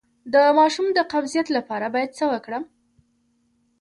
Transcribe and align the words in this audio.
د 0.33 0.35
ماشوم 0.57 0.87
د 0.93 0.99
قبضیت 1.11 1.47
لپاره 1.57 1.85
باید 1.93 2.15
څه 2.19 2.25
وکړم؟ 2.31 2.63